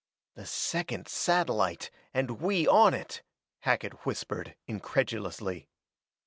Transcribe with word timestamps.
"The 0.33 0.47
second 0.47 1.07
satellite, 1.07 1.91
and 2.11 2.41
we 2.41 2.67
on 2.67 2.95
it!" 2.95 3.21
Hackett 3.59 4.03
whispered, 4.03 4.55
incredulously. 4.65 5.69